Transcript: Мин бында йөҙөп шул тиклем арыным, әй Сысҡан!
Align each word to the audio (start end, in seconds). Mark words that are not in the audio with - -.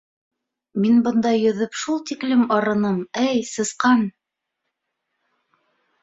Мин 0.83 0.95
бында 1.07 1.33
йөҙөп 1.41 1.75
шул 1.81 1.99
тиклем 2.09 2.41
арыным, 2.57 2.97
әй 3.25 3.43
Сысҡан! 3.51 4.01